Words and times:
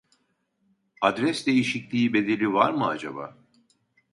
Adres 1.01 1.47
değişikliği 1.47 2.13
bedeli 2.13 2.53
var 2.53 2.71
mı 2.73 2.87
acaba 2.87 3.37